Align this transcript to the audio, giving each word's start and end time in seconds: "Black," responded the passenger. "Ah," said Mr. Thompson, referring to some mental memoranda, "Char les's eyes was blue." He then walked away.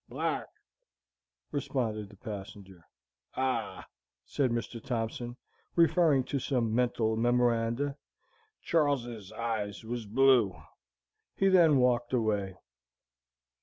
"Black," 0.09 0.47
responded 1.51 2.09
the 2.09 2.15
passenger. 2.17 2.83
"Ah," 3.35 3.85
said 4.25 4.49
Mr. 4.49 4.83
Thompson, 4.83 5.37
referring 5.75 6.23
to 6.23 6.39
some 6.39 6.73
mental 6.73 7.15
memoranda, 7.15 7.97
"Char 8.63 8.91
les's 8.95 9.31
eyes 9.31 9.83
was 9.83 10.07
blue." 10.07 10.59
He 11.35 11.49
then 11.49 11.77
walked 11.77 12.13
away. 12.13 12.55